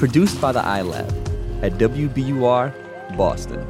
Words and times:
Produced 0.00 0.40
by 0.40 0.50
the 0.50 0.60
iLab 0.60 1.10
at 1.62 1.72
WBUR 1.72 2.72
Boston. 3.18 3.60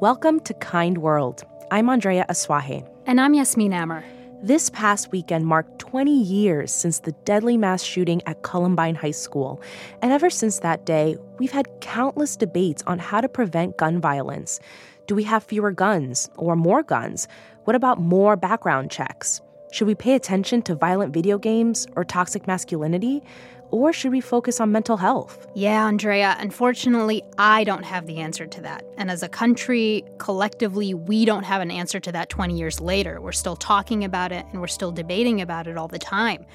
Welcome 0.00 0.40
to 0.40 0.54
Kind 0.54 0.98
World. 0.98 1.44
I'm 1.70 1.88
Andrea 1.88 2.26
Asuaje. 2.28 2.84
And 3.06 3.20
I'm 3.20 3.34
Yasmin 3.34 3.72
Amer. 3.72 4.02
This 4.42 4.70
past 4.70 5.12
weekend 5.12 5.46
marked 5.46 5.78
20 5.78 6.20
years 6.20 6.72
since 6.72 6.98
the 6.98 7.12
deadly 7.24 7.56
mass 7.56 7.84
shooting 7.84 8.20
at 8.26 8.42
Columbine 8.42 8.96
High 8.96 9.12
School. 9.12 9.62
And 10.02 10.10
ever 10.10 10.30
since 10.30 10.58
that 10.58 10.84
day, 10.84 11.16
we've 11.38 11.52
had 11.52 11.68
countless 11.80 12.34
debates 12.34 12.82
on 12.88 12.98
how 12.98 13.20
to 13.20 13.28
prevent 13.28 13.76
gun 13.76 14.00
violence. 14.00 14.58
Do 15.06 15.14
we 15.14 15.22
have 15.22 15.44
fewer 15.44 15.70
guns 15.70 16.28
or 16.34 16.56
more 16.56 16.82
guns? 16.82 17.28
What 17.66 17.76
about 17.76 18.00
more 18.00 18.34
background 18.34 18.90
checks? 18.90 19.40
Should 19.72 19.86
we 19.86 19.94
pay 19.94 20.14
attention 20.14 20.62
to 20.62 20.74
violent 20.74 21.12
video 21.12 21.38
games 21.38 21.86
or 21.96 22.04
toxic 22.04 22.46
masculinity? 22.46 23.22
Or 23.70 23.92
should 23.92 24.12
we 24.12 24.20
focus 24.20 24.60
on 24.60 24.70
mental 24.70 24.96
health? 24.96 25.46
Yeah, 25.54 25.86
Andrea, 25.86 26.36
unfortunately, 26.38 27.24
I 27.36 27.64
don't 27.64 27.84
have 27.84 28.06
the 28.06 28.18
answer 28.18 28.46
to 28.46 28.60
that. 28.62 28.84
And 28.96 29.10
as 29.10 29.24
a 29.24 29.28
country, 29.28 30.04
collectively, 30.18 30.94
we 30.94 31.24
don't 31.24 31.42
have 31.42 31.62
an 31.62 31.72
answer 31.72 31.98
to 31.98 32.12
that 32.12 32.28
20 32.28 32.56
years 32.56 32.80
later. 32.80 33.20
We're 33.20 33.32
still 33.32 33.56
talking 33.56 34.04
about 34.04 34.30
it 34.30 34.46
and 34.52 34.60
we're 34.60 34.68
still 34.68 34.92
debating 34.92 35.40
about 35.40 35.66
it 35.66 35.76
all 35.76 35.88
the 35.88 35.98
time. 35.98 36.46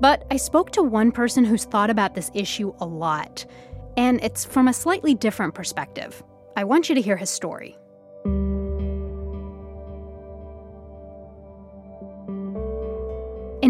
But 0.00 0.24
I 0.30 0.36
spoke 0.36 0.70
to 0.72 0.82
one 0.82 1.10
person 1.10 1.44
who's 1.44 1.64
thought 1.64 1.90
about 1.90 2.14
this 2.14 2.30
issue 2.34 2.74
a 2.80 2.86
lot, 2.86 3.44
and 3.96 4.22
it's 4.22 4.44
from 4.44 4.68
a 4.68 4.72
slightly 4.72 5.14
different 5.14 5.54
perspective. 5.54 6.22
I 6.54 6.64
want 6.64 6.88
you 6.88 6.94
to 6.94 7.00
hear 7.00 7.16
his 7.16 7.30
story. 7.30 7.76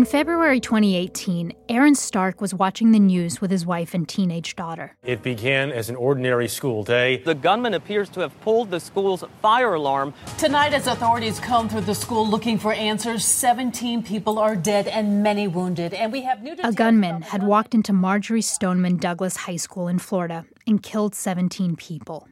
February 0.06 0.60
2018, 0.60 1.52
Aaron 1.68 1.96
Stark 1.96 2.40
was 2.40 2.54
watching 2.54 2.92
the 2.92 2.98
news 3.00 3.40
with 3.40 3.50
his 3.50 3.66
wife 3.66 3.92
and 3.92 4.08
teenage 4.08 4.54
daughter. 4.54 4.96
It 5.02 5.20
began 5.20 5.72
as 5.72 5.90
an 5.90 5.96
ordinary 5.96 6.46
school 6.46 6.84
day. 6.84 7.16
The 7.24 7.34
gunman 7.34 7.74
appears 7.74 8.08
to 8.10 8.20
have 8.20 8.40
pulled 8.42 8.70
the 8.70 8.78
school's 8.78 9.24
fire 9.42 9.74
alarm. 9.74 10.14
Tonight, 10.38 10.74
as 10.74 10.86
authorities 10.86 11.40
comb 11.40 11.68
through 11.68 11.80
the 11.80 11.94
school 11.94 12.24
looking 12.24 12.56
for 12.56 12.72
answers, 12.72 13.24
17 13.24 14.04
people 14.04 14.38
are 14.38 14.54
dead 14.54 14.86
and 14.86 15.24
many 15.24 15.48
wounded. 15.48 15.92
And 15.92 16.12
we 16.12 16.22
have 16.22 16.40
new 16.40 16.54
A 16.62 16.72
gunman 16.72 17.22
had 17.22 17.42
walked 17.42 17.74
into 17.74 17.92
Marjory 17.92 18.42
Stoneman 18.42 18.98
Douglas 18.98 19.36
High 19.36 19.56
School 19.56 19.88
in 19.88 19.98
Florida 19.98 20.46
and 20.68 20.80
killed 20.80 21.16
17 21.16 21.74
people. 21.74 22.28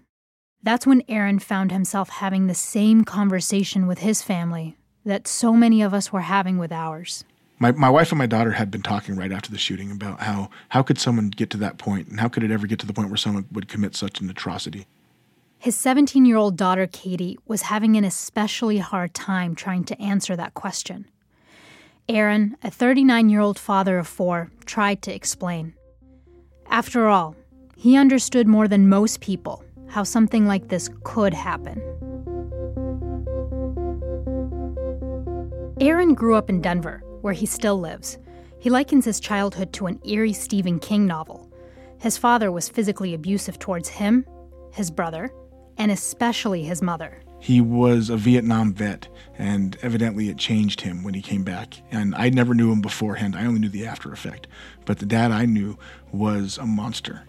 That's 0.62 0.86
when 0.86 1.02
Aaron 1.08 1.40
found 1.40 1.72
himself 1.72 2.08
having 2.08 2.46
the 2.46 2.54
same 2.54 3.02
conversation 3.02 3.88
with 3.88 3.98
his 3.98 4.22
family 4.22 4.77
that 5.04 5.27
so 5.27 5.52
many 5.52 5.82
of 5.82 5.92
us 5.92 6.12
were 6.12 6.20
having 6.20 6.56
with 6.56 6.70
ours 6.70 7.24
my, 7.64 7.72
my 7.72 7.88
wife 7.88 8.12
and 8.12 8.18
my 8.18 8.26
daughter 8.26 8.50
had 8.50 8.70
been 8.70 8.82
talking 8.82 9.16
right 9.16 9.32
after 9.32 9.50
the 9.50 9.56
shooting 9.56 9.90
about 9.90 10.20
how 10.20 10.50
how 10.68 10.82
could 10.82 10.98
someone 10.98 11.30
get 11.30 11.48
to 11.48 11.56
that 11.56 11.78
point 11.78 12.08
and 12.08 12.20
how 12.20 12.28
could 12.28 12.42
it 12.42 12.50
ever 12.50 12.66
get 12.66 12.78
to 12.80 12.86
the 12.86 12.92
point 12.92 13.08
where 13.08 13.16
someone 13.16 13.46
would 13.52 13.68
commit 13.68 13.96
such 13.96 14.20
an 14.20 14.28
atrocity? 14.28 14.86
His 15.58 15.74
17 15.74 16.26
year 16.26 16.36
old 16.36 16.58
daughter 16.58 16.86
katie 16.86 17.38
was 17.46 17.62
having 17.62 17.96
an 17.96 18.04
especially 18.04 18.78
hard 18.78 19.14
time 19.14 19.54
trying 19.54 19.84
to 19.84 19.98
answer 19.98 20.36
that 20.36 20.52
question. 20.52 21.06
Aaron 22.06 22.54
a 22.62 22.70
39 22.70 23.30
year 23.30 23.40
old 23.40 23.58
father 23.58 23.96
of 23.96 24.06
four 24.06 24.50
tried 24.66 25.00
to 25.00 25.14
explain. 25.14 25.72
After 26.68 27.08
all 27.08 27.34
he 27.78 27.96
understood 27.96 28.46
more 28.46 28.68
than 28.68 28.90
most 28.90 29.22
people 29.22 29.64
how 29.88 30.02
something 30.02 30.46
like 30.46 30.68
this 30.68 30.90
could 31.02 31.32
happen. 31.32 31.80
Aaron 35.80 36.12
grew 36.12 36.34
up 36.34 36.50
in 36.50 36.60
denver 36.60 37.02
where 37.25 37.33
he 37.33 37.47
still 37.47 37.80
lives. 37.80 38.19
He 38.58 38.69
likens 38.69 39.06
his 39.06 39.19
childhood 39.19 39.72
to 39.72 39.86
an 39.86 39.98
eerie 40.05 40.34
Stephen 40.34 40.78
King 40.78 41.06
novel. 41.06 41.50
His 41.98 42.19
father 42.19 42.53
was 42.53 42.69
physically 42.69 43.14
abusive 43.14 43.58
towards 43.58 43.89
him, 43.89 44.27
his 44.74 44.90
brother, 44.90 45.30
and 45.79 45.90
especially 45.90 46.64
his 46.64 46.83
mother. 46.83 47.23
He 47.40 47.63
was 47.63 48.11
a 48.11 48.18
Vietnam 48.18 48.74
vet, 48.74 49.08
and 49.39 49.79
evidently 49.80 50.29
it 50.29 50.36
changed 50.36 50.83
him 50.83 51.02
when 51.02 51.14
he 51.14 51.23
came 51.23 51.45
back. 51.45 51.80
And 51.90 52.14
I 52.14 52.29
never 52.29 52.52
knew 52.52 52.70
him 52.70 52.83
beforehand, 52.83 53.36
I 53.36 53.46
only 53.46 53.61
knew 53.61 53.70
the 53.70 53.86
after 53.86 54.13
effect. 54.13 54.46
But 54.84 54.98
the 54.98 55.07
dad 55.07 55.30
I 55.30 55.46
knew 55.46 55.79
was 56.13 56.58
a 56.58 56.67
monster. 56.67 57.23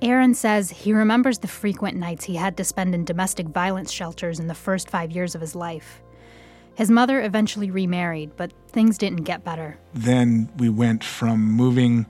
Aaron 0.00 0.32
says 0.32 0.70
he 0.70 0.92
remembers 0.92 1.38
the 1.38 1.48
frequent 1.48 1.96
nights 1.96 2.24
he 2.24 2.36
had 2.36 2.56
to 2.56 2.62
spend 2.62 2.94
in 2.94 3.04
domestic 3.04 3.48
violence 3.48 3.90
shelters 3.90 4.38
in 4.38 4.46
the 4.46 4.54
first 4.54 4.88
five 4.88 5.10
years 5.10 5.34
of 5.34 5.40
his 5.40 5.56
life. 5.56 6.02
His 6.78 6.92
mother 6.92 7.20
eventually 7.20 7.72
remarried, 7.72 8.36
but 8.36 8.52
things 8.68 8.98
didn't 8.98 9.24
get 9.24 9.42
better. 9.42 9.76
Then 9.94 10.48
we 10.58 10.68
went 10.68 11.02
from 11.02 11.40
moving, 11.40 12.06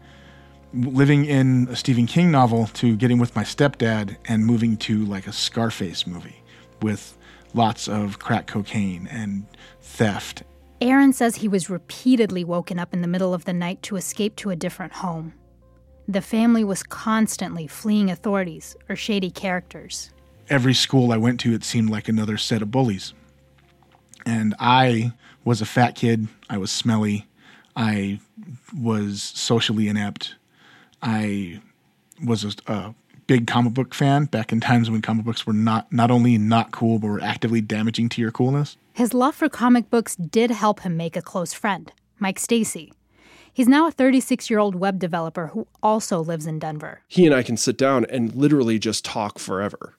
living 0.75 1.25
in 1.25 1.69
a 1.71 1.75
Stephen 1.75 2.07
King 2.07 2.31
novel 2.31 2.67
to 2.75 2.95
getting 2.95 3.19
with 3.19 3.35
my 3.35 3.45
stepdad 3.45 4.19
and 4.27 4.45
moving 4.45 4.77
to 4.77 5.07
like 5.07 5.27
a 5.27 5.33
Scarface 5.33 6.07
movie 6.07 6.43
with 6.83 7.17
lots 7.55 7.89
of 7.89 8.19
crack 8.19 8.47
cocaine 8.47 9.07
and 9.07 9.47
theft. 9.81 10.43
Aaron 10.83 11.15
says 11.15 11.37
he 11.37 11.49
was 11.49 11.71
repeatedly 11.71 12.45
woken 12.45 12.79
up 12.79 12.93
in 12.93 13.01
the 13.01 13.09
middle 13.09 13.33
of 13.33 13.47
the 13.47 13.55
night 13.55 13.83
to 13.85 13.97
escape 13.97 14.37
to 14.37 14.51
a 14.51 14.57
different 14.57 14.93
home. 14.93 15.33
The 16.09 16.21
family 16.21 16.63
was 16.63 16.83
constantly 16.83 17.69
fleeing 17.69 18.11
authorities 18.11 18.77
or 18.91 18.97
shady 18.97 19.31
characters. 19.31 20.11
Every 20.51 20.75
school 20.75 21.11
I 21.11 21.17
went 21.17 21.41
to, 21.41 21.55
it 21.55 21.65
seemed 21.65 21.89
like 21.89 22.07
another 22.07 22.37
set 22.37 22.61
of 22.61 22.71
bullies. 22.71 23.15
And 24.27 24.55
I 24.59 25.13
was 25.45 25.61
a 25.61 25.67
fat 25.67 25.95
kid. 25.95 26.29
I 26.51 26.59
was 26.59 26.71
smelly. 26.71 27.27
I 27.77 28.21
was 28.77 29.23
socially 29.23 29.89
inept. 29.89 30.35
I 31.03 31.61
was 32.25 32.45
a, 32.45 32.73
a, 32.73 32.95
big 33.29 33.47
comic 33.47 33.75
book 33.75 33.95
fan 33.95 34.25
back 34.25 34.53
in 34.53 34.59
times 34.59 34.91
when 34.91 35.03
comic 35.03 35.23
books 35.23 35.47
were 35.47 35.53
not 35.53 35.93
not 35.93 36.11
only 36.11 36.39
not 36.39 36.73
cool 36.73 36.99
but 36.99 37.09
were 37.09 37.21
actively 37.21 37.61
damaging 37.61 38.09
to 38.09 38.23
your 38.23 38.33
coolness. 38.33 38.79
His 38.95 39.13
love 39.13 39.35
for 39.35 39.51
comic 39.51 39.91
books 39.91 40.17
did 40.17 40.51
help 40.51 40.81
him 40.81 40.97
make 40.97 41.15
a 41.15 41.21
close 41.21 41.53
friend, 41.53 41.93
Mike 42.19 42.39
Stacy. 42.39 42.91
He's 43.53 43.69
now 43.69 43.87
a 43.87 43.91
36 43.91 44.49
year 44.49 44.59
old 44.59 44.75
web 44.75 44.99
developer 44.99 45.49
who 45.49 45.67
also 45.83 46.21
lives 46.21 46.47
in 46.47 46.59
Denver. 46.59 47.03
He 47.07 47.27
and 47.27 47.35
I 47.35 47.43
can 47.43 47.57
sit 47.57 47.77
down 47.77 48.07
and 48.07 48.35
literally 48.35 48.79
just 48.79 49.05
talk 49.05 49.39
forever. 49.39 49.98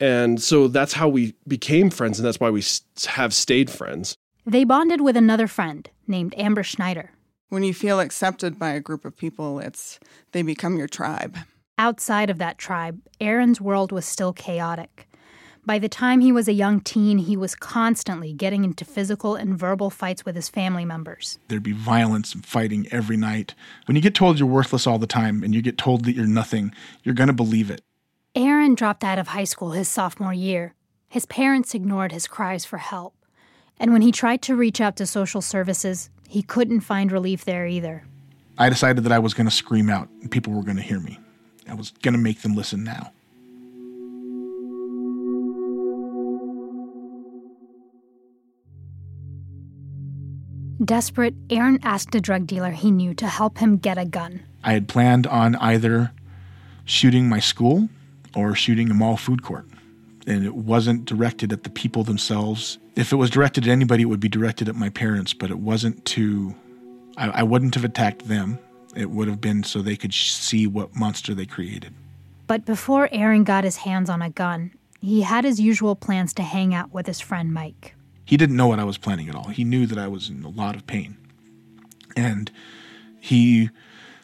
And 0.00 0.42
so 0.42 0.68
that's 0.68 0.92
how 0.92 1.08
we 1.08 1.34
became 1.46 1.90
friends, 1.90 2.18
and 2.18 2.26
that's 2.26 2.40
why 2.40 2.50
we 2.50 2.62
have 3.06 3.34
stayed 3.34 3.70
friends. 3.70 4.16
They 4.44 4.64
bonded 4.64 5.00
with 5.00 5.16
another 5.16 5.46
friend 5.46 5.88
named 6.06 6.34
Amber 6.36 6.62
Schneider. 6.62 7.10
When 7.48 7.62
you 7.62 7.74
feel 7.74 8.00
accepted 8.00 8.58
by 8.58 8.70
a 8.70 8.80
group 8.80 9.04
of 9.04 9.16
people, 9.16 9.58
it's 9.60 9.98
they 10.32 10.42
become 10.42 10.76
your 10.76 10.88
tribe. 10.88 11.36
Outside 11.78 12.30
of 12.30 12.38
that 12.38 12.58
tribe, 12.58 13.00
Aaron's 13.20 13.60
world 13.60 13.92
was 13.92 14.04
still 14.06 14.32
chaotic. 14.32 15.08
By 15.66 15.80
the 15.80 15.88
time 15.88 16.20
he 16.20 16.30
was 16.30 16.46
a 16.46 16.52
young 16.52 16.80
teen, 16.80 17.18
he 17.18 17.36
was 17.36 17.56
constantly 17.56 18.32
getting 18.32 18.64
into 18.64 18.84
physical 18.84 19.34
and 19.34 19.58
verbal 19.58 19.90
fights 19.90 20.24
with 20.24 20.36
his 20.36 20.48
family 20.48 20.84
members. 20.84 21.40
There'd 21.48 21.64
be 21.64 21.72
violence 21.72 22.34
and 22.34 22.46
fighting 22.46 22.86
every 22.92 23.16
night. 23.16 23.54
When 23.86 23.96
you 23.96 24.02
get 24.02 24.14
told 24.14 24.38
you're 24.38 24.46
worthless 24.46 24.86
all 24.86 25.00
the 25.00 25.08
time 25.08 25.42
and 25.42 25.52
you 25.52 25.62
get 25.62 25.76
told 25.76 26.04
that 26.04 26.14
you're 26.14 26.24
nothing, 26.24 26.72
you're 27.02 27.16
going 27.16 27.26
to 27.26 27.32
believe 27.32 27.68
it. 27.68 27.82
Aaron 28.36 28.74
dropped 28.74 29.02
out 29.02 29.18
of 29.18 29.28
high 29.28 29.44
school 29.44 29.70
his 29.70 29.88
sophomore 29.88 30.34
year. 30.34 30.74
His 31.08 31.24
parents 31.24 31.74
ignored 31.74 32.12
his 32.12 32.26
cries 32.26 32.66
for 32.66 32.76
help. 32.76 33.14
And 33.80 33.94
when 33.94 34.02
he 34.02 34.12
tried 34.12 34.42
to 34.42 34.54
reach 34.54 34.78
out 34.78 34.94
to 34.96 35.06
social 35.06 35.40
services, 35.40 36.10
he 36.28 36.42
couldn't 36.42 36.80
find 36.80 37.10
relief 37.10 37.46
there 37.46 37.66
either. 37.66 38.04
I 38.58 38.68
decided 38.68 39.04
that 39.04 39.12
I 39.12 39.18
was 39.18 39.32
going 39.32 39.46
to 39.46 39.50
scream 39.50 39.88
out 39.88 40.10
and 40.20 40.30
people 40.30 40.52
were 40.52 40.62
going 40.62 40.76
to 40.76 40.82
hear 40.82 41.00
me. 41.00 41.18
I 41.66 41.72
was 41.72 41.92
going 42.02 42.12
to 42.12 42.20
make 42.20 42.42
them 42.42 42.54
listen 42.54 42.84
now. 42.84 43.10
Desperate, 50.84 51.34
Aaron 51.48 51.78
asked 51.82 52.14
a 52.14 52.20
drug 52.20 52.46
dealer 52.46 52.72
he 52.72 52.90
knew 52.90 53.14
to 53.14 53.28
help 53.28 53.56
him 53.56 53.78
get 53.78 53.96
a 53.96 54.04
gun. 54.04 54.42
I 54.62 54.74
had 54.74 54.88
planned 54.88 55.26
on 55.26 55.56
either 55.56 56.12
shooting 56.84 57.30
my 57.30 57.40
school 57.40 57.88
or 58.34 58.54
shooting 58.54 58.90
a 58.90 58.94
mall 58.94 59.16
food 59.16 59.42
court. 59.42 59.66
And 60.26 60.44
it 60.44 60.54
wasn't 60.54 61.04
directed 61.04 61.52
at 61.52 61.62
the 61.62 61.70
people 61.70 62.02
themselves. 62.02 62.78
If 62.96 63.12
it 63.12 63.16
was 63.16 63.30
directed 63.30 63.64
at 63.64 63.70
anybody, 63.70 64.02
it 64.02 64.06
would 64.06 64.20
be 64.20 64.28
directed 64.28 64.68
at 64.68 64.74
my 64.74 64.88
parents, 64.88 65.32
but 65.32 65.50
it 65.50 65.58
wasn't 65.58 66.04
to, 66.06 66.54
I, 67.16 67.28
I 67.28 67.42
wouldn't 67.42 67.74
have 67.74 67.84
attacked 67.84 68.26
them. 68.26 68.58
It 68.96 69.10
would 69.10 69.28
have 69.28 69.40
been 69.40 69.62
so 69.62 69.82
they 69.82 69.96
could 69.96 70.12
sh- 70.12 70.32
see 70.32 70.66
what 70.66 70.96
monster 70.96 71.34
they 71.34 71.46
created. 71.46 71.92
But 72.46 72.64
before 72.64 73.08
Aaron 73.12 73.44
got 73.44 73.64
his 73.64 73.76
hands 73.76 74.08
on 74.10 74.22
a 74.22 74.30
gun, 74.30 74.72
he 75.00 75.22
had 75.22 75.44
his 75.44 75.60
usual 75.60 75.94
plans 75.94 76.32
to 76.34 76.42
hang 76.42 76.74
out 76.74 76.92
with 76.92 77.06
his 77.06 77.20
friend 77.20 77.52
Mike. 77.52 77.94
He 78.24 78.36
didn't 78.36 78.56
know 78.56 78.66
what 78.66 78.80
I 78.80 78.84
was 78.84 78.98
planning 78.98 79.28
at 79.28 79.34
all. 79.34 79.48
He 79.48 79.62
knew 79.62 79.86
that 79.86 79.98
I 79.98 80.08
was 80.08 80.28
in 80.28 80.42
a 80.42 80.48
lot 80.48 80.74
of 80.74 80.86
pain. 80.86 81.16
And 82.16 82.50
he 83.20 83.70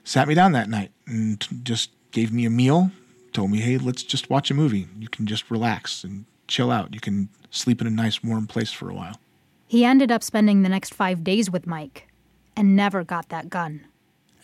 sat 0.03 0.27
me 0.27 0.35
down 0.35 0.53
that 0.53 0.69
night 0.69 0.91
and 1.07 1.47
just 1.63 1.91
gave 2.11 2.33
me 2.33 2.45
a 2.45 2.51
meal 2.51 2.91
told 3.33 3.51
me, 3.51 3.61
hey, 3.61 3.79
let's 3.79 4.03
just 4.03 4.31
watch 4.31 4.51
a 4.51 4.55
movie. 4.55 4.87
You 4.99 5.09
can 5.09 5.27
just 5.27 5.51
relax 5.51 6.05
and 6.05 6.25
chill 6.49 6.71
out. 6.71 6.95
You 6.95 7.01
can 7.01 7.29
sleep 7.51 7.81
in 7.81 7.87
a 7.87 7.91
nice 7.91 8.23
warm 8.23 8.47
place 8.47 8.73
for 8.73 8.89
a 8.89 8.95
while. 8.95 9.19
He 9.67 9.85
ended 9.85 10.13
up 10.13 10.23
spending 10.23 10.63
the 10.63 10.69
next 10.69 10.93
five 10.93 11.25
days 11.25 11.51
with 11.51 11.67
Mike 11.67 12.09
and 12.57 12.77
never 12.77 13.05
got 13.05 13.31
that 13.31 13.49
gun. 13.49 13.87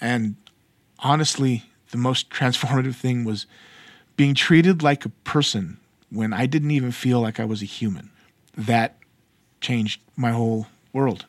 And 0.00 0.36
honestly, 1.00 1.64
the 1.90 1.98
most 1.98 2.30
transformative 2.30 2.94
thing 2.94 3.24
was 3.24 3.46
being 4.16 4.34
treated 4.34 4.82
like 4.82 5.04
a 5.04 5.10
person 5.10 5.78
when 6.10 6.32
I 6.32 6.46
didn't 6.46 6.70
even 6.70 6.92
feel 6.92 7.20
like 7.20 7.38
I 7.38 7.44
was 7.44 7.62
a 7.62 7.66
human. 7.66 8.10
That 8.56 8.96
changed 9.60 10.00
my 10.16 10.32
whole 10.32 10.66
world. 10.92 11.26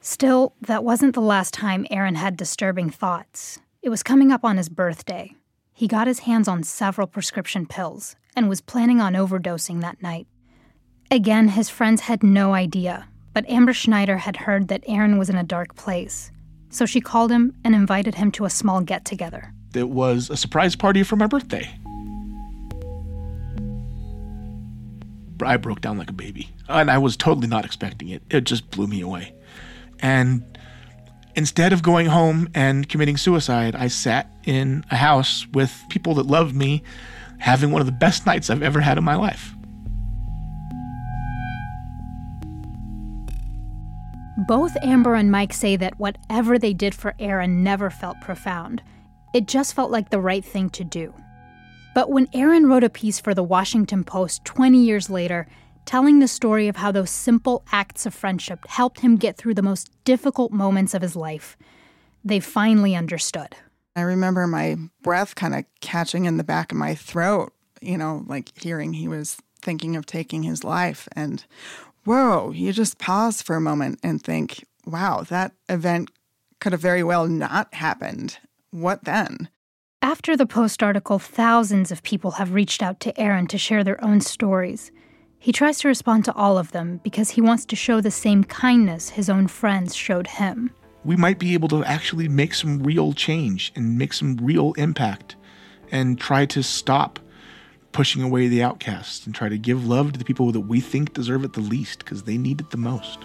Still, 0.00 0.52
that 0.60 0.82
wasn't 0.82 1.14
the 1.14 1.20
last 1.20 1.54
time 1.54 1.86
Aaron 1.90 2.16
had 2.16 2.36
disturbing 2.36 2.90
thoughts. 2.90 3.60
It 3.82 3.88
was 3.88 4.02
coming 4.02 4.32
up 4.32 4.44
on 4.44 4.56
his 4.56 4.68
birthday. 4.68 5.34
He 5.72 5.88
got 5.88 6.06
his 6.06 6.20
hands 6.20 6.48
on 6.48 6.62
several 6.62 7.06
prescription 7.06 7.66
pills 7.66 8.14
and 8.36 8.48
was 8.48 8.60
planning 8.60 9.00
on 9.00 9.14
overdosing 9.14 9.80
that 9.80 10.02
night. 10.02 10.26
Again, 11.10 11.48
his 11.48 11.68
friends 11.68 12.02
had 12.02 12.22
no 12.22 12.54
idea, 12.54 13.08
but 13.32 13.48
Amber 13.48 13.72
Schneider 13.72 14.18
had 14.18 14.36
heard 14.36 14.68
that 14.68 14.84
Aaron 14.86 15.18
was 15.18 15.30
in 15.30 15.36
a 15.36 15.42
dark 15.42 15.74
place. 15.74 16.30
So 16.70 16.86
she 16.86 17.00
called 17.00 17.30
him 17.30 17.54
and 17.64 17.74
invited 17.74 18.14
him 18.14 18.30
to 18.32 18.44
a 18.44 18.50
small 18.50 18.80
get 18.80 19.04
together. 19.04 19.52
It 19.74 19.88
was 19.88 20.30
a 20.30 20.36
surprise 20.36 20.76
party 20.76 21.02
for 21.02 21.16
my 21.16 21.26
birthday. 21.26 21.70
I 25.44 25.56
broke 25.56 25.80
down 25.80 25.98
like 25.98 26.10
a 26.10 26.14
baby. 26.14 26.50
And 26.68 26.90
I 26.90 26.98
was 26.98 27.16
totally 27.16 27.48
not 27.48 27.64
expecting 27.64 28.08
it. 28.08 28.22
It 28.30 28.44
just 28.44 28.70
blew 28.70 28.86
me 28.86 29.00
away. 29.00 29.34
And 30.00 30.44
instead 31.34 31.72
of 31.72 31.82
going 31.82 32.06
home 32.06 32.48
and 32.54 32.88
committing 32.88 33.16
suicide, 33.16 33.74
I 33.74 33.88
sat 33.88 34.30
in 34.44 34.84
a 34.90 34.96
house 34.96 35.46
with 35.48 35.84
people 35.88 36.14
that 36.14 36.26
loved 36.26 36.54
me, 36.54 36.82
having 37.38 37.70
one 37.70 37.80
of 37.80 37.86
the 37.86 37.92
best 37.92 38.26
nights 38.26 38.50
I've 38.50 38.62
ever 38.62 38.80
had 38.80 38.98
in 38.98 39.04
my 39.04 39.16
life. 39.16 39.54
Both 44.48 44.76
Amber 44.82 45.14
and 45.14 45.30
Mike 45.30 45.52
say 45.52 45.76
that 45.76 46.00
whatever 46.00 46.58
they 46.58 46.72
did 46.72 46.94
for 46.94 47.14
Aaron 47.18 47.62
never 47.62 47.90
felt 47.90 48.20
profound. 48.20 48.82
It 49.34 49.46
just 49.46 49.74
felt 49.74 49.90
like 49.90 50.10
the 50.10 50.20
right 50.20 50.44
thing 50.44 50.68
to 50.70 50.84
do. 50.84 51.14
But 51.94 52.10
when 52.10 52.28
Aaron 52.32 52.66
wrote 52.66 52.84
a 52.84 52.90
piece 52.90 53.20
for 53.20 53.34
the 53.34 53.42
Washington 53.42 54.02
Post 54.02 54.44
20 54.44 54.78
years 54.78 55.10
later, 55.10 55.46
telling 55.84 56.18
the 56.18 56.28
story 56.28 56.68
of 56.68 56.76
how 56.76 56.92
those 56.92 57.10
simple 57.10 57.64
acts 57.72 58.06
of 58.06 58.14
friendship 58.14 58.66
helped 58.66 59.00
him 59.00 59.16
get 59.16 59.36
through 59.36 59.54
the 59.54 59.62
most 59.62 59.90
difficult 60.04 60.52
moments 60.52 60.94
of 60.94 61.02
his 61.02 61.16
life, 61.16 61.56
they 62.24 62.40
finally 62.40 62.94
understood. 62.94 63.56
I 63.94 64.02
remember 64.02 64.46
my 64.46 64.76
breath 65.02 65.34
kind 65.34 65.54
of 65.54 65.64
catching 65.80 66.24
in 66.24 66.36
the 66.36 66.44
back 66.44 66.72
of 66.72 66.78
my 66.78 66.94
throat, 66.94 67.52
you 67.80 67.98
know, 67.98 68.24
like 68.26 68.56
hearing 68.58 68.94
he 68.94 69.08
was 69.08 69.36
thinking 69.60 69.96
of 69.96 70.06
taking 70.06 70.42
his 70.42 70.64
life. 70.64 71.08
And 71.14 71.44
whoa, 72.04 72.52
you 72.52 72.72
just 72.72 72.98
pause 72.98 73.42
for 73.42 73.56
a 73.56 73.60
moment 73.60 74.00
and 74.02 74.22
think, 74.22 74.64
wow, 74.86 75.22
that 75.28 75.52
event 75.68 76.10
could 76.60 76.72
have 76.72 76.80
very 76.80 77.02
well 77.02 77.26
not 77.26 77.74
happened. 77.74 78.38
What 78.70 79.04
then? 79.04 79.48
After 80.00 80.36
the 80.36 80.46
Post 80.46 80.82
article, 80.82 81.18
thousands 81.18 81.92
of 81.92 82.02
people 82.02 82.32
have 82.32 82.54
reached 82.54 82.82
out 82.82 82.98
to 83.00 83.20
Aaron 83.20 83.46
to 83.48 83.58
share 83.58 83.84
their 83.84 84.02
own 84.04 84.20
stories. 84.20 84.90
He 85.42 85.50
tries 85.50 85.80
to 85.80 85.88
respond 85.88 86.24
to 86.26 86.34
all 86.34 86.56
of 86.56 86.70
them 86.70 87.00
because 87.02 87.30
he 87.30 87.40
wants 87.40 87.64
to 87.64 87.74
show 87.74 88.00
the 88.00 88.12
same 88.12 88.44
kindness 88.44 89.08
his 89.08 89.28
own 89.28 89.48
friends 89.48 89.92
showed 89.92 90.28
him. 90.28 90.70
We 91.04 91.16
might 91.16 91.40
be 91.40 91.52
able 91.54 91.66
to 91.70 91.82
actually 91.82 92.28
make 92.28 92.54
some 92.54 92.80
real 92.84 93.12
change 93.12 93.72
and 93.74 93.98
make 93.98 94.12
some 94.12 94.36
real 94.36 94.72
impact 94.74 95.34
and 95.90 96.16
try 96.16 96.46
to 96.46 96.62
stop 96.62 97.18
pushing 97.90 98.22
away 98.22 98.46
the 98.46 98.62
outcasts 98.62 99.26
and 99.26 99.34
try 99.34 99.48
to 99.48 99.58
give 99.58 99.84
love 99.84 100.12
to 100.12 100.18
the 100.20 100.24
people 100.24 100.52
that 100.52 100.60
we 100.60 100.80
think 100.80 101.12
deserve 101.12 101.42
it 101.42 101.54
the 101.54 101.60
least 101.60 102.04
because 102.04 102.22
they 102.22 102.38
need 102.38 102.60
it 102.60 102.70
the 102.70 102.76
most. 102.76 103.18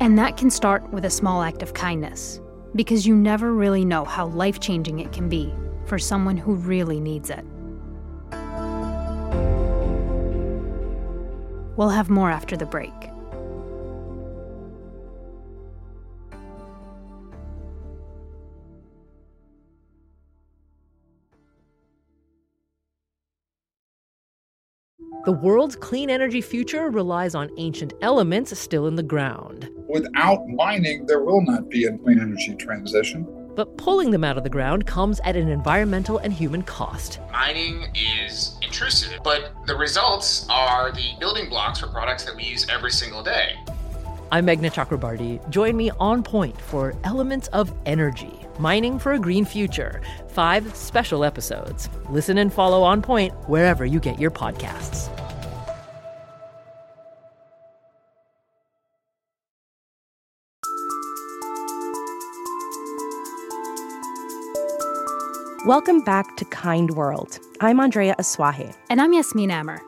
And 0.00 0.18
that 0.18 0.38
can 0.38 0.48
start 0.48 0.90
with 0.90 1.04
a 1.04 1.10
small 1.10 1.42
act 1.42 1.60
of 1.60 1.74
kindness 1.74 2.40
because 2.74 3.06
you 3.06 3.14
never 3.14 3.52
really 3.52 3.84
know 3.84 4.06
how 4.06 4.28
life 4.28 4.58
changing 4.58 5.00
it 5.00 5.12
can 5.12 5.28
be 5.28 5.52
for 5.84 5.98
someone 5.98 6.38
who 6.38 6.54
really 6.54 6.98
needs 6.98 7.28
it. 7.28 7.44
We'll 11.76 11.88
have 11.90 12.08
more 12.10 12.30
after 12.30 12.56
the 12.56 12.66
break. 12.66 12.92
The 25.24 25.32
world's 25.32 25.74
clean 25.74 26.10
energy 26.10 26.42
future 26.42 26.90
relies 26.90 27.34
on 27.34 27.48
ancient 27.56 27.94
elements 28.02 28.56
still 28.58 28.86
in 28.86 28.94
the 28.94 29.02
ground. 29.02 29.70
Without 29.88 30.46
mining, 30.48 31.06
there 31.06 31.24
will 31.24 31.40
not 31.40 31.70
be 31.70 31.86
a 31.86 31.96
clean 31.96 32.20
energy 32.20 32.54
transition. 32.56 33.26
But 33.56 33.78
pulling 33.78 34.10
them 34.10 34.22
out 34.22 34.36
of 34.36 34.44
the 34.44 34.50
ground 34.50 34.86
comes 34.86 35.20
at 35.24 35.34
an 35.34 35.48
environmental 35.48 36.18
and 36.18 36.30
human 36.30 36.60
cost. 36.60 37.20
Mining 37.32 37.86
is 37.94 38.53
intrusive, 38.74 39.20
but 39.22 39.54
the 39.66 39.76
results 39.76 40.46
are 40.50 40.90
the 40.90 41.12
building 41.20 41.48
blocks 41.48 41.78
for 41.78 41.86
products 41.86 42.24
that 42.24 42.34
we 42.34 42.42
use 42.42 42.66
every 42.68 42.90
single 42.90 43.22
day. 43.22 43.56
I'm 44.32 44.46
Meghna 44.46 44.72
Chakrabarti. 44.72 45.48
Join 45.48 45.76
me 45.76 45.90
on 46.00 46.24
point 46.24 46.60
for 46.60 46.92
Elements 47.04 47.46
of 47.48 47.72
Energy 47.86 48.40
Mining 48.58 48.98
for 48.98 49.12
a 49.12 49.18
Green 49.18 49.44
Future. 49.44 50.00
Five 50.28 50.74
special 50.74 51.24
episodes. 51.24 51.88
Listen 52.08 52.38
and 52.38 52.52
follow 52.52 52.82
On 52.82 53.00
Point 53.00 53.32
wherever 53.48 53.86
you 53.86 54.00
get 54.00 54.18
your 54.18 54.32
podcasts. 54.32 55.08
Welcome 65.66 66.02
back 66.02 66.36
to 66.36 66.44
Kind 66.44 66.90
World. 66.90 67.38
I'm 67.62 67.80
Andrea 67.80 68.14
Asuaje. 68.18 68.76
And 68.90 69.00
I'm 69.00 69.14
Yasmin 69.14 69.50
Amer. 69.50 69.80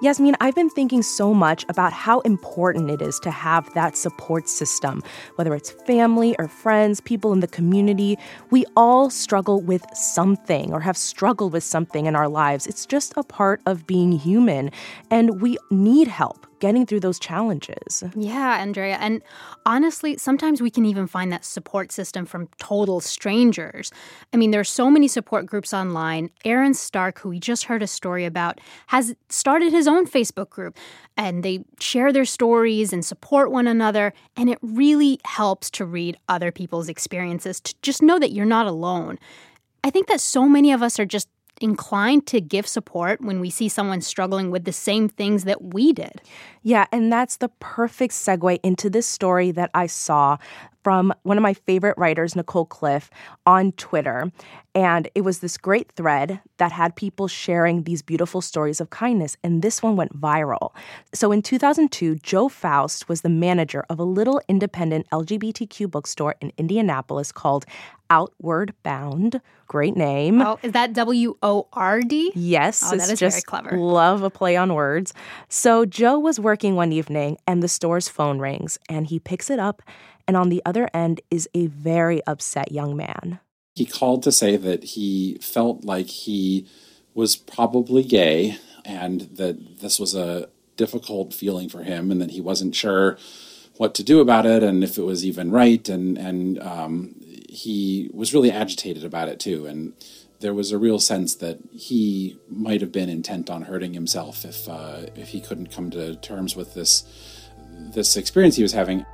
Yasmin, 0.00 0.36
I've 0.40 0.54
been 0.54 0.70
thinking 0.70 1.02
so 1.02 1.34
much 1.34 1.66
about 1.68 1.92
how 1.92 2.20
important 2.20 2.90
it 2.92 3.02
is 3.02 3.18
to 3.20 3.32
have 3.32 3.68
that 3.74 3.96
support 3.96 4.48
system, 4.48 5.02
whether 5.34 5.52
it's 5.52 5.72
family 5.84 6.36
or 6.38 6.46
friends, 6.46 7.00
people 7.00 7.32
in 7.32 7.40
the 7.40 7.48
community. 7.48 8.16
We 8.52 8.66
all 8.76 9.10
struggle 9.10 9.60
with 9.60 9.84
something 9.94 10.72
or 10.72 10.78
have 10.78 10.96
struggled 10.96 11.52
with 11.52 11.64
something 11.64 12.06
in 12.06 12.14
our 12.14 12.28
lives. 12.28 12.68
It's 12.68 12.86
just 12.86 13.12
a 13.16 13.24
part 13.24 13.60
of 13.66 13.84
being 13.84 14.12
human, 14.12 14.70
and 15.10 15.40
we 15.40 15.58
need 15.72 16.06
help 16.06 16.45
getting 16.58 16.86
through 16.86 17.00
those 17.00 17.18
challenges. 17.18 18.02
Yeah, 18.14 18.60
Andrea. 18.60 18.96
And 19.00 19.22
honestly, 19.64 20.16
sometimes 20.16 20.60
we 20.60 20.70
can 20.70 20.84
even 20.86 21.06
find 21.06 21.32
that 21.32 21.44
support 21.44 21.92
system 21.92 22.26
from 22.26 22.48
total 22.58 23.00
strangers. 23.00 23.90
I 24.32 24.36
mean, 24.36 24.50
there 24.50 24.60
are 24.60 24.64
so 24.64 24.90
many 24.90 25.08
support 25.08 25.46
groups 25.46 25.74
online. 25.74 26.30
Aaron 26.44 26.74
Stark, 26.74 27.20
who 27.20 27.28
we 27.30 27.40
just 27.40 27.64
heard 27.64 27.82
a 27.82 27.86
story 27.86 28.24
about, 28.24 28.60
has 28.88 29.14
started 29.28 29.72
his 29.72 29.86
own 29.86 30.06
Facebook 30.06 30.50
group 30.50 30.76
and 31.16 31.42
they 31.42 31.64
share 31.80 32.12
their 32.12 32.24
stories 32.24 32.92
and 32.92 33.04
support 33.04 33.50
one 33.50 33.66
another. 33.66 34.12
And 34.36 34.48
it 34.48 34.58
really 34.62 35.20
helps 35.24 35.70
to 35.72 35.84
read 35.84 36.16
other 36.28 36.52
people's 36.52 36.88
experiences 36.88 37.60
to 37.60 37.74
just 37.82 38.02
know 38.02 38.18
that 38.18 38.32
you're 38.32 38.44
not 38.46 38.66
alone. 38.66 39.18
I 39.84 39.90
think 39.90 40.08
that 40.08 40.20
so 40.20 40.48
many 40.48 40.72
of 40.72 40.82
us 40.82 40.98
are 40.98 41.06
just 41.06 41.28
inclined 41.60 42.26
to 42.26 42.40
give 42.40 42.66
support 42.66 43.20
when 43.20 43.40
we 43.40 43.50
see 43.50 43.68
someone 43.68 44.00
struggling 44.00 44.50
with 44.50 44.64
the 44.64 44.72
same 44.72 45.08
things 45.08 45.44
that 45.44 45.62
we 45.62 45.92
did. 45.92 46.20
Yeah, 46.62 46.86
and 46.92 47.12
that's 47.12 47.36
the 47.36 47.48
perfect 47.60 48.14
segue 48.14 48.58
into 48.62 48.90
this 48.90 49.06
story 49.06 49.50
that 49.52 49.70
I 49.74 49.86
saw 49.86 50.38
from 50.86 51.12
one 51.24 51.36
of 51.36 51.42
my 51.42 51.52
favorite 51.52 51.98
writers, 51.98 52.36
Nicole 52.36 52.64
Cliffe, 52.64 53.10
on 53.44 53.72
Twitter. 53.72 54.30
And 54.72 55.08
it 55.16 55.22
was 55.22 55.40
this 55.40 55.58
great 55.58 55.90
thread 55.90 56.40
that 56.58 56.70
had 56.70 56.94
people 56.94 57.26
sharing 57.26 57.82
these 57.82 58.02
beautiful 58.02 58.40
stories 58.40 58.80
of 58.80 58.90
kindness. 58.90 59.36
And 59.42 59.62
this 59.62 59.82
one 59.82 59.96
went 59.96 60.16
viral. 60.16 60.70
So 61.12 61.32
in 61.32 61.42
2002, 61.42 62.14
Joe 62.16 62.48
Faust 62.48 63.08
was 63.08 63.22
the 63.22 63.28
manager 63.28 63.84
of 63.90 63.98
a 63.98 64.04
little 64.04 64.40
independent 64.48 65.08
LGBTQ 65.10 65.90
bookstore 65.90 66.36
in 66.40 66.52
Indianapolis 66.56 67.32
called 67.32 67.66
Out 68.08 68.32
Word 68.40 68.72
Bound. 68.84 69.40
Great 69.66 69.96
name. 69.96 70.40
Oh, 70.40 70.60
is 70.62 70.70
that 70.70 70.92
W 70.92 71.36
O 71.42 71.66
R 71.72 72.00
D? 72.00 72.30
Yes. 72.36 72.84
Oh, 72.84 72.96
that 72.96 73.10
is 73.10 73.18
just 73.18 73.44
very 73.44 73.62
clever. 73.62 73.76
Love 73.76 74.22
a 74.22 74.30
play 74.30 74.54
on 74.54 74.72
words. 74.72 75.12
So 75.48 75.84
Joe 75.84 76.16
was 76.16 76.38
working 76.38 76.76
one 76.76 76.92
evening 76.92 77.38
and 77.44 77.60
the 77.60 77.66
store's 77.66 78.08
phone 78.08 78.38
rings 78.38 78.78
and 78.88 79.08
he 79.08 79.18
picks 79.18 79.50
it 79.50 79.58
up 79.58 79.82
and 80.26 80.36
on 80.36 80.48
the 80.48 80.62
other 80.64 80.88
end 80.92 81.20
is 81.30 81.48
a 81.54 81.66
very 81.66 82.24
upset 82.26 82.72
young 82.72 82.96
man. 82.96 83.40
He 83.74 83.86
called 83.86 84.22
to 84.24 84.32
say 84.32 84.56
that 84.56 84.84
he 84.84 85.38
felt 85.40 85.84
like 85.84 86.06
he 86.06 86.66
was 87.14 87.36
probably 87.36 88.02
gay 88.02 88.58
and 88.84 89.22
that 89.36 89.80
this 89.80 89.98
was 89.98 90.14
a 90.14 90.48
difficult 90.76 91.32
feeling 91.34 91.68
for 91.68 91.82
him 91.82 92.10
and 92.10 92.20
that 92.20 92.30
he 92.30 92.40
wasn't 92.40 92.74
sure 92.74 93.18
what 93.76 93.94
to 93.94 94.02
do 94.02 94.20
about 94.20 94.46
it 94.46 94.62
and 94.62 94.82
if 94.82 94.96
it 94.96 95.02
was 95.02 95.24
even 95.24 95.50
right 95.50 95.88
and 95.88 96.16
and 96.16 96.58
um, 96.62 97.14
he 97.48 98.10
was 98.12 98.32
really 98.32 98.50
agitated 98.50 99.04
about 99.04 99.28
it 99.28 99.38
too 99.38 99.66
and 99.66 99.92
there 100.40 100.54
was 100.54 100.72
a 100.72 100.78
real 100.78 100.98
sense 100.98 101.34
that 101.36 101.58
he 101.72 102.38
might 102.48 102.80
have 102.80 102.92
been 102.92 103.08
intent 103.08 103.48
on 103.48 103.62
hurting 103.62 103.94
himself 103.94 104.44
if 104.44 104.68
uh, 104.68 105.00
if 105.14 105.28
he 105.28 105.40
couldn't 105.40 105.70
come 105.70 105.90
to 105.90 106.16
terms 106.16 106.54
with 106.54 106.74
this 106.74 107.04
this 107.94 108.16
experience 108.16 108.56
he 108.56 108.62
was 108.62 108.72
having. 108.72 109.04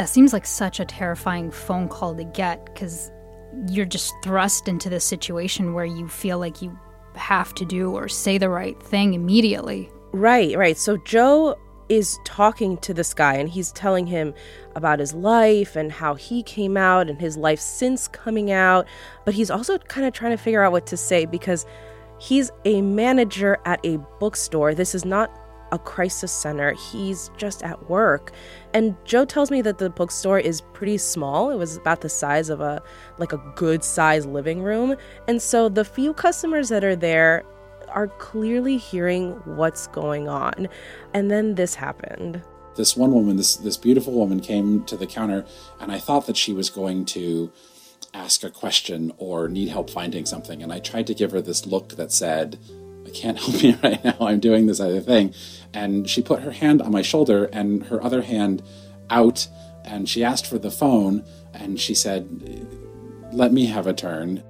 That 0.00 0.08
seems 0.08 0.32
like 0.32 0.46
such 0.46 0.80
a 0.80 0.86
terrifying 0.86 1.50
phone 1.50 1.86
call 1.86 2.14
to 2.14 2.24
get 2.24 2.64
because 2.64 3.12
you're 3.68 3.84
just 3.84 4.14
thrust 4.24 4.66
into 4.66 4.88
this 4.88 5.04
situation 5.04 5.74
where 5.74 5.84
you 5.84 6.08
feel 6.08 6.38
like 6.38 6.62
you 6.62 6.74
have 7.14 7.52
to 7.56 7.66
do 7.66 7.92
or 7.92 8.08
say 8.08 8.38
the 8.38 8.48
right 8.48 8.82
thing 8.82 9.12
immediately. 9.12 9.90
Right, 10.12 10.56
right. 10.56 10.78
So 10.78 10.96
Joe 10.96 11.54
is 11.90 12.18
talking 12.24 12.78
to 12.78 12.94
this 12.94 13.12
guy 13.12 13.34
and 13.34 13.46
he's 13.46 13.72
telling 13.72 14.06
him 14.06 14.32
about 14.74 15.00
his 15.00 15.12
life 15.12 15.76
and 15.76 15.92
how 15.92 16.14
he 16.14 16.44
came 16.44 16.78
out 16.78 17.10
and 17.10 17.20
his 17.20 17.36
life 17.36 17.60
since 17.60 18.08
coming 18.08 18.50
out. 18.50 18.86
But 19.26 19.34
he's 19.34 19.50
also 19.50 19.76
kind 19.76 20.06
of 20.06 20.14
trying 20.14 20.34
to 20.34 20.42
figure 20.42 20.64
out 20.64 20.72
what 20.72 20.86
to 20.86 20.96
say 20.96 21.26
because 21.26 21.66
he's 22.18 22.50
a 22.64 22.80
manager 22.80 23.58
at 23.66 23.84
a 23.84 23.98
bookstore. 24.18 24.74
This 24.74 24.94
is 24.94 25.04
not 25.04 25.30
a 25.72 25.78
crisis 25.78 26.32
center. 26.32 26.72
He's 26.72 27.30
just 27.36 27.62
at 27.62 27.88
work. 27.88 28.32
And 28.74 28.96
Joe 29.04 29.24
tells 29.24 29.50
me 29.50 29.62
that 29.62 29.78
the 29.78 29.90
bookstore 29.90 30.38
is 30.38 30.60
pretty 30.72 30.98
small. 30.98 31.50
It 31.50 31.56
was 31.56 31.76
about 31.76 32.00
the 32.00 32.08
size 32.08 32.50
of 32.50 32.60
a 32.60 32.82
like 33.18 33.32
a 33.32 33.38
good 33.56 33.84
size 33.84 34.26
living 34.26 34.62
room. 34.62 34.96
And 35.28 35.40
so 35.40 35.68
the 35.68 35.84
few 35.84 36.12
customers 36.12 36.68
that 36.68 36.84
are 36.84 36.96
there 36.96 37.44
are 37.88 38.08
clearly 38.08 38.76
hearing 38.76 39.32
what's 39.44 39.86
going 39.88 40.28
on. 40.28 40.68
And 41.14 41.30
then 41.30 41.54
this 41.54 41.74
happened. 41.74 42.42
This 42.76 42.96
one 42.96 43.12
woman, 43.12 43.36
this 43.36 43.56
this 43.56 43.76
beautiful 43.76 44.12
woman 44.12 44.40
came 44.40 44.84
to 44.84 44.96
the 44.96 45.06
counter 45.06 45.44
and 45.80 45.90
I 45.90 45.98
thought 45.98 46.26
that 46.26 46.36
she 46.36 46.52
was 46.52 46.70
going 46.70 47.04
to 47.06 47.52
ask 48.14 48.42
a 48.42 48.50
question 48.50 49.12
or 49.18 49.48
need 49.48 49.68
help 49.68 49.88
finding 49.90 50.26
something 50.26 50.62
and 50.62 50.72
I 50.72 50.80
tried 50.80 51.06
to 51.08 51.14
give 51.14 51.30
her 51.30 51.40
this 51.40 51.64
look 51.64 51.90
that 51.90 52.10
said 52.10 52.58
I 53.06 53.10
can't 53.10 53.38
help 53.38 53.62
you 53.62 53.78
right 53.82 54.02
now. 54.04 54.16
I'm 54.20 54.40
doing 54.40 54.66
this 54.66 54.80
other 54.80 55.00
thing. 55.00 55.34
And 55.72 56.08
she 56.08 56.22
put 56.22 56.42
her 56.42 56.52
hand 56.52 56.82
on 56.82 56.92
my 56.92 57.02
shoulder 57.02 57.44
and 57.52 57.84
her 57.84 58.02
other 58.02 58.22
hand 58.22 58.62
out 59.08 59.48
and 59.84 60.08
she 60.08 60.22
asked 60.22 60.46
for 60.46 60.58
the 60.58 60.70
phone 60.70 61.24
and 61.54 61.80
she 61.80 61.94
said, 61.94 62.28
Let 63.32 63.52
me 63.52 63.66
have 63.66 63.86
a 63.86 63.92
turn. 63.92 64.42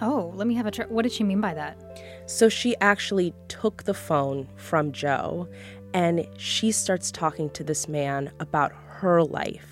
Oh, 0.00 0.32
let 0.34 0.46
me 0.46 0.54
have 0.54 0.66
a 0.66 0.70
turn. 0.70 0.88
What 0.88 1.02
did 1.02 1.12
she 1.12 1.24
mean 1.24 1.40
by 1.40 1.54
that? 1.54 2.02
So 2.26 2.48
she 2.48 2.74
actually 2.80 3.34
took 3.48 3.84
the 3.84 3.94
phone 3.94 4.48
from 4.56 4.92
Joe 4.92 5.48
and 5.94 6.26
she 6.36 6.72
starts 6.72 7.10
talking 7.10 7.50
to 7.50 7.64
this 7.64 7.88
man 7.88 8.32
about 8.40 8.72
her 8.86 9.22
life 9.22 9.71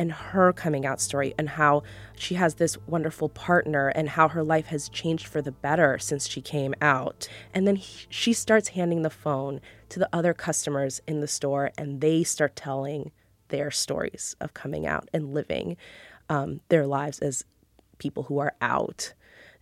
and 0.00 0.12
her 0.12 0.50
coming 0.50 0.86
out 0.86 0.98
story 0.98 1.34
and 1.36 1.46
how 1.46 1.82
she 2.16 2.34
has 2.34 2.54
this 2.54 2.78
wonderful 2.86 3.28
partner 3.28 3.88
and 3.88 4.08
how 4.08 4.28
her 4.28 4.42
life 4.42 4.64
has 4.68 4.88
changed 4.88 5.26
for 5.26 5.42
the 5.42 5.52
better 5.52 5.98
since 5.98 6.26
she 6.26 6.40
came 6.40 6.74
out. 6.80 7.28
And 7.52 7.66
then 7.66 7.76
he, 7.76 8.06
she 8.08 8.32
starts 8.32 8.68
handing 8.68 9.02
the 9.02 9.10
phone 9.10 9.60
to 9.90 9.98
the 9.98 10.08
other 10.10 10.32
customers 10.32 11.02
in 11.06 11.20
the 11.20 11.28
store 11.28 11.70
and 11.76 12.00
they 12.00 12.24
start 12.24 12.56
telling 12.56 13.12
their 13.48 13.70
stories 13.70 14.36
of 14.40 14.54
coming 14.54 14.86
out 14.86 15.06
and 15.12 15.34
living 15.34 15.76
um, 16.30 16.62
their 16.70 16.86
lives 16.86 17.18
as 17.18 17.44
people 17.98 18.22
who 18.22 18.38
are 18.38 18.54
out. 18.62 19.12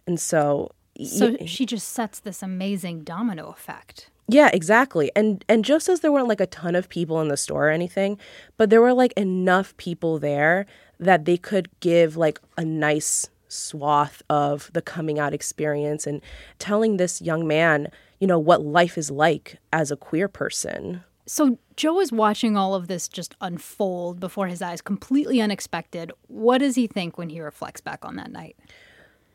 And 0.07 0.21
so 0.21 0.71
so 1.04 1.37
she 1.47 1.66
just 1.66 1.88
sets 1.88 2.21
this 2.21 2.45
amazing 2.45 3.02
domino 3.02 3.49
effect. 3.49 4.11
Yeah, 4.28 4.50
exactly. 4.52 5.11
And 5.16 5.42
and 5.49 5.64
Joe 5.64 5.78
says 5.78 6.00
there 6.00 6.12
weren't 6.12 6.28
like 6.28 6.40
a 6.40 6.47
ton 6.47 6.76
of 6.76 6.88
people 6.88 7.20
in 7.23 7.28
the 7.28 7.37
store 7.37 7.68
or 7.68 7.70
anything, 7.70 8.18
but 8.58 8.68
there 8.68 8.82
were 8.82 8.92
like 8.92 9.12
enough 9.14 9.75
people 9.78 10.18
there 10.18 10.66
that 11.00 11.25
they 11.25 11.38
could 11.38 11.68
give 11.80 12.16
like 12.16 12.38
a 12.58 12.64
nice 12.64 13.30
swath 13.49 14.23
of 14.28 14.70
the 14.75 14.82
coming 14.82 15.18
out 15.18 15.32
experience 15.32 16.06
and 16.06 16.20
telling 16.58 16.99
this 16.99 17.23
young 17.23 17.47
man, 17.47 17.88
you 18.20 18.26
know, 18.26 18.38
what 18.38 18.62
life 18.62 18.99
is 18.99 19.11
like 19.11 19.56
as 19.73 19.90
a 19.90 19.97
queer 19.97 20.28
person. 20.28 21.02
So 21.25 21.58
Joe 21.76 22.00
is 22.00 22.12
watching 22.12 22.56
all 22.56 22.75
of 22.75 22.88
this 22.88 23.08
just 23.08 23.35
unfold 23.40 24.20
before 24.20 24.49
his 24.49 24.61
eyes, 24.61 24.82
completely 24.82 25.40
unexpected. 25.40 26.12
What 26.26 26.58
does 26.58 26.75
he 26.75 26.87
think 26.87 27.16
when 27.16 27.30
he 27.30 27.40
reflects 27.40 27.80
back 27.80 28.04
on 28.04 28.16
that 28.16 28.30
night? 28.30 28.56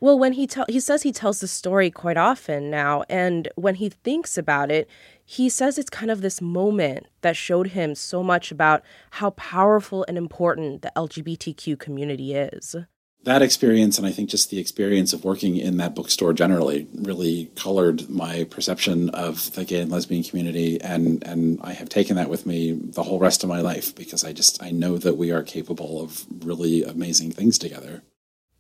Well, 0.04 0.20
when 0.20 0.34
he 0.34 0.48
tell 0.48 0.66
he 0.68 0.82
says 0.82 1.04
he 1.04 1.14
tells 1.14 1.40
the 1.40 1.48
story 1.48 1.90
quite 1.90 2.18
often 2.18 2.70
now, 2.70 3.06
and 3.08 3.48
when 3.56 3.76
he 3.76 3.88
thinks 3.88 4.38
about 4.38 4.70
it, 4.70 4.90
he 5.24 5.48
says 5.48 5.78
it's 5.78 5.90
kind 5.90 6.12
of 6.12 6.20
this 6.20 6.42
moment 6.42 7.08
that 7.22 7.38
showed 7.38 7.68
him 7.68 7.96
so 7.96 8.22
much 8.22 8.52
about 8.52 8.84
how 9.12 9.30
powerful 9.30 10.04
and 10.10 10.18
important 10.18 10.82
the 10.82 10.92
LGBTQ 10.98 11.80
community 11.80 12.34
is. 12.34 12.76
That 13.24 13.42
experience, 13.42 13.98
and 13.98 14.06
I 14.06 14.12
think 14.12 14.30
just 14.30 14.50
the 14.50 14.60
experience 14.60 15.14
of 15.14 15.24
working 15.24 15.56
in 15.56 15.78
that 15.78 15.96
bookstore 15.96 16.34
generally, 16.34 16.86
really 16.94 17.50
colored 17.56 18.10
my 18.10 18.44
perception 18.44 19.10
of 19.12 19.54
the 19.54 19.64
gay 19.64 19.80
and 19.80 19.90
lesbian 19.90 20.24
community, 20.24 20.82
and 20.82 21.24
and 21.26 21.62
I 21.64 21.72
have 21.72 21.88
taken 21.88 22.18
that 22.18 22.30
with 22.30 22.46
me 22.46 22.74
the 22.74 23.04
whole 23.04 23.20
rest 23.20 23.42
of 23.42 23.48
my 23.48 23.62
life 23.62 23.96
because 23.96 24.26
I 24.26 24.34
just 24.34 24.62
I 24.62 24.72
know 24.72 24.98
that 24.98 25.16
we 25.16 25.32
are 25.32 25.44
capable 25.44 26.02
of 26.02 26.26
really 26.44 26.84
amazing 26.84 27.32
things 27.32 27.58
together. 27.58 28.04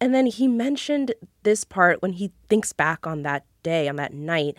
And 0.03 0.13
then 0.13 0.25
he 0.25 0.50
mentioned 0.50 1.13
this 1.43 1.63
part 1.63 2.01
when 2.01 2.12
he 2.12 2.33
thinks 2.50 2.74
back 2.74 3.07
on 3.07 3.24
that 3.24 3.45
day, 3.63 3.88
on 3.88 3.95
that 3.95 4.13
night, 4.13 4.57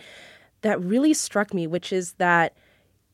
that 0.63 0.83
really 0.83 1.13
struck 1.13 1.53
me, 1.53 1.67
which 1.67 1.93
is 1.93 2.13
that 2.13 2.57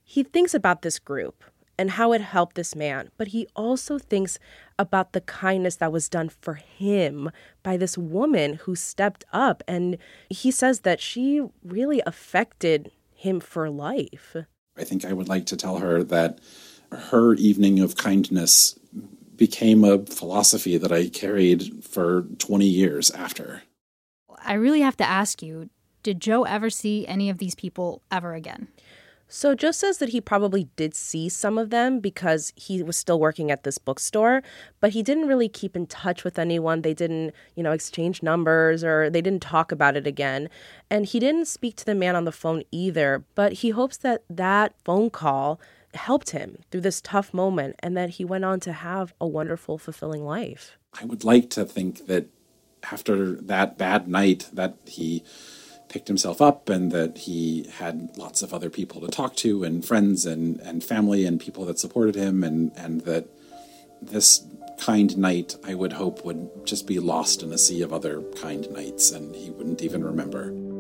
he 0.02 0.24
thinks 0.24 0.54
about 0.54 0.82
this 0.82 0.98
group 0.98 1.44
and 1.78 1.92
how 1.92 2.14
it 2.14 2.22
helped 2.22 2.56
this 2.56 2.74
man, 2.74 3.10
but 3.18 3.28
he 3.28 3.50
also 3.54 4.00
thinks 4.00 4.40
about 4.80 5.12
the 5.12 5.20
kindness 5.20 5.76
that 5.76 5.92
was 5.92 6.08
done 6.08 6.30
for 6.30 6.54
him 6.54 7.32
by 7.64 7.76
this 7.76 7.98
woman 7.98 8.54
who 8.64 8.76
stepped 8.78 9.26
up. 9.34 9.62
And 9.68 9.98
he 10.30 10.52
says 10.52 10.82
that 10.82 11.02
she 11.02 11.42
really 11.66 12.02
affected 12.06 12.92
him 13.14 13.42
for 13.42 13.70
life. 13.70 14.38
I 14.78 14.86
think 14.86 15.04
I 15.04 15.12
would 15.12 15.28
like 15.28 15.48
to 15.48 15.58
tell 15.58 15.80
her 15.80 16.02
that 16.02 16.40
her 16.94 17.34
evening 17.34 17.82
of 17.82 17.98
kindness 17.98 18.80
became 19.42 19.84
a 19.84 19.98
philosophy 20.06 20.78
that 20.78 20.92
I 20.92 21.10
carried 21.10 21.84
for 21.84 22.28
20 22.38 22.64
years 22.64 23.10
after. 23.10 23.64
I 24.38 24.54
really 24.54 24.82
have 24.82 24.98
to 24.98 25.04
ask 25.04 25.42
you 25.42 25.72
did 26.04 26.22
Joe 26.22 26.44
ever 26.44 26.70
see 26.70 27.08
any 27.08 27.28
of 27.28 27.40
these 27.40 27.56
people 27.56 28.04
ever 28.12 28.36
again? 28.36 28.68
So 29.28 29.56
Joe 29.56 29.72
says 29.72 29.98
that 29.98 30.10
he 30.10 30.22
probably 30.22 30.68
did 30.76 30.94
see 30.94 31.28
some 31.28 31.58
of 31.58 31.72
them 31.72 32.00
because 32.00 32.54
he 32.56 32.84
was 32.84 32.98
still 32.98 33.20
working 33.20 33.50
at 33.50 33.64
this 33.64 33.80
bookstore, 33.80 34.44
but 34.80 34.92
he 34.92 35.02
didn't 35.02 35.28
really 35.28 35.50
keep 35.50 35.76
in 35.76 35.88
touch 35.88 36.24
with 36.24 36.38
anyone. 36.38 36.84
They 36.84 36.94
didn't, 36.94 37.34
you 37.56 37.64
know, 37.64 37.72
exchange 37.72 38.22
numbers 38.22 38.84
or 38.84 39.10
they 39.10 39.22
didn't 39.22 39.42
talk 39.42 39.72
about 39.72 39.98
it 39.98 40.06
again. 40.06 40.50
And 40.92 41.08
he 41.08 41.20
didn't 41.20 41.46
speak 41.46 41.78
to 41.78 41.86
the 41.86 41.96
man 41.96 42.16
on 42.16 42.26
the 42.26 42.32
phone 42.32 42.62
either, 42.72 43.24
but 43.34 43.54
he 43.54 43.72
hopes 43.72 43.98
that 43.98 44.24
that 44.30 44.76
phone 44.84 45.10
call 45.10 45.60
helped 45.94 46.32
him 46.32 46.58
through 46.70 46.82
this 46.82 47.02
tough 47.02 47.34
moment 47.34 47.76
and 47.80 47.96
that 47.98 48.12
he 48.12 48.26
went 48.26 48.46
on 48.46 48.60
to 48.62 48.74
have 48.74 49.14
a 49.20 49.28
wonderful, 49.28 49.78
fulfilling 49.78 50.24
life. 50.24 50.78
I 51.00 51.06
would 51.06 51.24
like 51.24 51.50
to 51.52 51.66
think 51.66 52.08
that 52.08 52.28
after 52.84 53.36
that 53.42 53.78
bad 53.78 54.08
night 54.08 54.50
that 54.54 54.78
he 54.86 55.24
picked 55.90 56.08
himself 56.08 56.42
up 56.42 56.70
and 56.70 56.92
that 56.92 57.20
he 57.20 57.70
had 57.78 58.18
lots 58.18 58.42
of 58.42 58.54
other 58.54 58.70
people 58.70 59.02
to 59.02 59.08
talk 59.08 59.36
to 59.36 59.64
and 59.64 59.86
friends 59.86 60.26
and, 60.26 60.60
and 60.62 60.84
family 60.84 61.26
and 61.26 61.40
people 61.40 61.66
that 61.66 61.80
supported 61.80 62.16
him 62.16 62.44
and, 62.44 62.72
and 62.78 63.02
that 63.02 63.28
this 64.02 64.46
kind 64.80 65.18
night 65.18 65.56
I 65.64 65.76
would 65.76 65.94
hope 65.94 66.26
would 66.26 66.66
just 66.66 66.88
be 66.88 67.00
lost 67.00 67.44
in 67.44 67.52
a 67.52 67.58
sea 67.58 67.82
of 67.82 67.94
other 67.94 68.22
kind 68.42 68.70
nights 68.72 69.12
and 69.12 69.36
he 69.36 69.52
wouldn't 69.52 69.82
even 69.82 70.04
remember. 70.04 70.71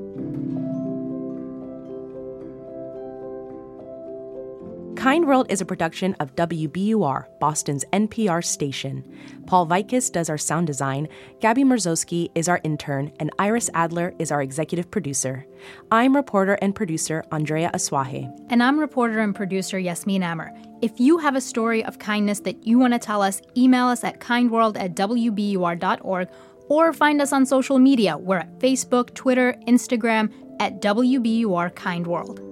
Kind 5.01 5.25
World 5.25 5.47
is 5.49 5.61
a 5.61 5.65
production 5.65 6.13
of 6.19 6.35
WBUR, 6.35 7.25
Boston's 7.39 7.83
NPR 7.91 8.45
station. 8.45 9.03
Paul 9.47 9.65
Vaitkus 9.65 10.11
does 10.11 10.29
our 10.29 10.37
sound 10.37 10.67
design, 10.67 11.07
Gabby 11.39 11.63
Mierzowski 11.63 12.29
is 12.35 12.47
our 12.47 12.61
intern, 12.63 13.11
and 13.19 13.31
Iris 13.39 13.67
Adler 13.73 14.13
is 14.19 14.31
our 14.31 14.43
executive 14.43 14.91
producer. 14.91 15.43
I'm 15.91 16.15
reporter 16.15 16.53
and 16.61 16.75
producer 16.75 17.23
Andrea 17.31 17.71
Asuaje. 17.73 18.31
And 18.51 18.61
I'm 18.61 18.79
reporter 18.79 19.21
and 19.21 19.33
producer 19.33 19.79
Yasmin 19.79 20.21
Amer. 20.21 20.53
If 20.83 20.99
you 20.99 21.17
have 21.17 21.35
a 21.35 21.41
story 21.41 21.83
of 21.83 21.97
kindness 21.97 22.41
that 22.41 22.67
you 22.67 22.77
want 22.77 22.93
to 22.93 22.99
tell 22.99 23.23
us, 23.23 23.41
email 23.57 23.87
us 23.87 24.03
at 24.03 24.19
kindworld 24.19 24.79
at 24.79 24.93
wbur.org 24.93 26.29
or 26.69 26.93
find 26.93 27.23
us 27.23 27.33
on 27.33 27.47
social 27.47 27.79
media. 27.79 28.19
We're 28.19 28.37
at 28.37 28.59
Facebook, 28.59 29.15
Twitter, 29.15 29.55
Instagram 29.67 30.31
at 30.59 30.79
WBUR 30.79 31.73
Kind 31.73 32.05
World. 32.05 32.50